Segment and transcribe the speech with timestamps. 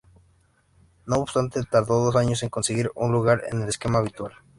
[1.05, 4.31] No obstante, tardó dos años en conseguir un lugar en el esquema habitual.